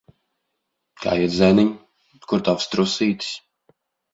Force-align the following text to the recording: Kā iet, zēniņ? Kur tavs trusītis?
Kā 1.03 1.13
iet, 1.25 1.35
zēniņ? 1.35 1.69
Kur 2.33 2.45
tavs 2.49 2.67
trusītis? 2.73 3.29